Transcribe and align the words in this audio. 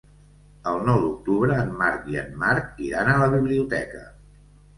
El 0.69 0.77
nou 0.87 1.03
d'octubre 1.03 1.57
en 1.63 1.69
Marc 1.81 2.07
i 2.15 2.19
en 2.23 2.33
Marc 2.45 2.81
iran 2.87 3.13
a 3.13 3.19
la 3.27 3.29
biblioteca. 3.37 4.03